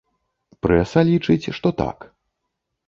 [0.67, 1.97] Прэса лічыць, што так.